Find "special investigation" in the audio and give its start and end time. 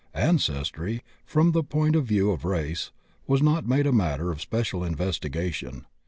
4.41-5.85